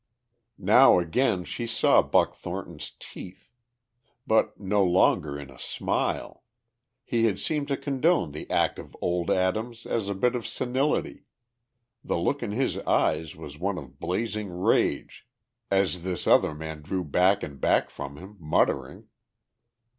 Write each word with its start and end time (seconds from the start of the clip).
Now 0.57 0.97
again 0.97 1.43
she 1.43 1.67
saw 1.67 2.01
Buck 2.01 2.33
Thornton's 2.33 2.91
teeth. 2.97 3.51
But 4.25 4.59
no 4.59 4.83
longer 4.83 5.37
in 5.39 5.51
a 5.51 5.59
smile. 5.59 6.43
He 7.05 7.25
had 7.25 7.37
seemed 7.37 7.67
to 7.67 7.77
condone 7.77 8.31
the 8.31 8.49
act 8.49 8.79
of 8.79 8.97
old 8.99 9.29
Adams 9.29 9.85
as 9.85 10.09
a 10.09 10.15
bit 10.15 10.33
of 10.33 10.47
senility; 10.47 11.25
the 12.03 12.17
look 12.17 12.41
in 12.41 12.49
his 12.51 12.79
eyes 12.79 13.35
was 13.35 13.59
one 13.59 13.77
of 13.77 13.99
blazing 13.99 14.49
rage 14.49 15.27
as 15.69 16.01
this 16.01 16.25
other 16.25 16.55
man 16.55 16.81
drew 16.81 17.03
back 17.03 17.43
and 17.43 17.61
back 17.61 17.91
from 17.91 18.17
him, 18.17 18.37
muttering. 18.39 19.07